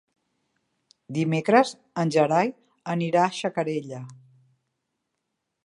Dimecres 1.17 1.73
en 2.03 2.13
Gerai 2.15 2.49
anirà 2.95 3.21
a 3.27 3.37
Xacarella. 3.41 4.01